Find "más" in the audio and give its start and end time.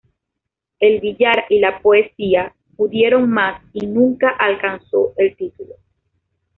3.29-3.61